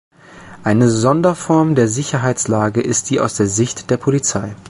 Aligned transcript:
Eine 0.63 0.89
Sonderform 0.89 1.75
der 1.75 1.87
Sicherheitslage 1.87 2.81
ist 2.81 3.11
die 3.11 3.19
aus 3.19 3.35
der 3.35 3.45
Sicht 3.45 3.91
der 3.91 3.97
Polizei. 3.97 4.55